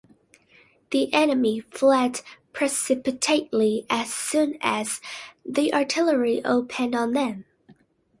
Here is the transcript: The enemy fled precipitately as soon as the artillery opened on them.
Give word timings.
The 0.89 1.13
enemy 1.13 1.59
fled 1.59 2.21
precipitately 2.53 3.85
as 3.87 4.11
soon 4.11 4.57
as 4.59 4.99
the 5.45 5.71
artillery 5.75 6.43
opened 6.43 6.95
on 6.95 7.11
them. 7.13 7.45